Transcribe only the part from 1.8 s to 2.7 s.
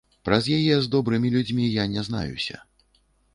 не знаюся.